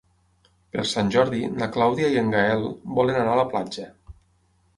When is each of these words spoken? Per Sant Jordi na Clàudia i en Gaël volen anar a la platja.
Per 0.75 0.85
Sant 0.91 1.11
Jordi 1.15 1.41
na 1.57 1.67
Clàudia 1.75 2.09
i 2.15 2.17
en 2.23 2.33
Gaël 2.37 2.67
volen 2.97 3.21
anar 3.21 3.37
a 3.37 3.41
la 3.43 3.47
platja. 3.53 3.87